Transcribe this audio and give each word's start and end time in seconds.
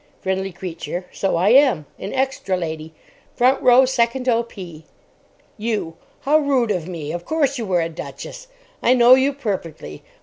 FRIENDLY 0.23 0.51
CREATURE. 0.53 1.05
So 1.13 1.35
I 1.35 1.49
am. 1.49 1.85
An 1.99 2.11
extra 2.11 2.57
lady—front 2.57 3.61
row, 3.61 3.85
second 3.85 4.27
O.P. 4.27 4.83
YOU. 5.59 5.95
How 6.21 6.39
rude 6.39 6.71
of 6.71 6.87
me. 6.87 7.11
Of 7.11 7.23
course 7.23 7.59
you 7.59 7.67
were 7.67 7.81
a 7.81 7.87
duchess. 7.89 8.47
I 8.81 8.95
know 8.95 9.13
you 9.13 9.31
perfectly. 9.31 10.01